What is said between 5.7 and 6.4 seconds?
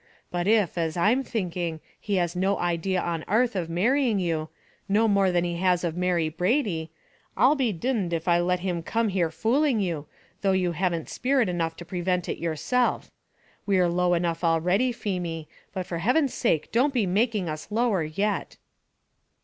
of Mary